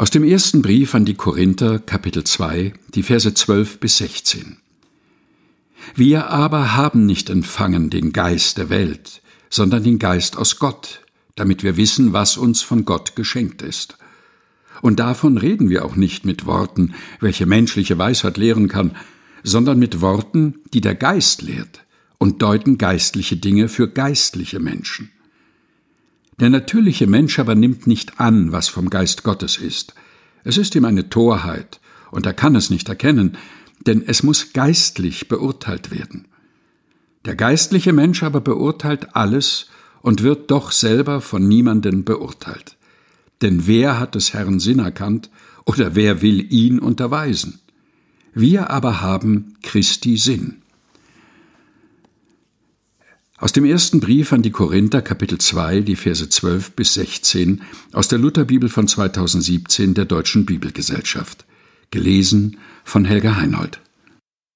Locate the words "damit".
11.34-11.62